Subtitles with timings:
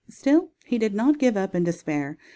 [0.09, 2.17] Still he did not give up in despair.